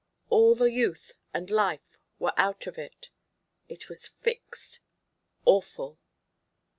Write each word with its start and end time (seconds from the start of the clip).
All 0.31 0.55
the 0.55 0.71
youth 0.71 1.11
and 1.31 1.47
life 1.51 1.99
were 2.17 2.33
out 2.35 2.65
of 2.65 2.79
it. 2.79 3.11
It 3.69 3.87
was 3.87 4.07
fixed, 4.07 4.79
awful. 5.45 5.99